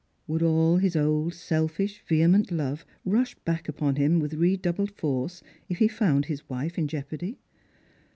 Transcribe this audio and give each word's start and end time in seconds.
Would 0.25 0.41
all 0.41 0.77
his 0.77 0.95
old 0.95 1.35
selfish 1.35 2.01
vehement 2.07 2.51
love 2.51 2.87
rush 3.05 3.35
back 3.35 3.69
upon 3.69 3.97
him 3.97 4.17
with 4.19 4.33
redoubled 4.33 4.89
force 4.89 5.43
if 5.69 5.77
he 5.77 5.87
found 5.87 6.25
his 6.25 6.49
wife 6.49 6.79
in 6.79 6.87
jeopardy 6.87 7.37